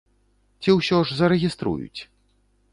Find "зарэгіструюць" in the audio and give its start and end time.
1.19-2.01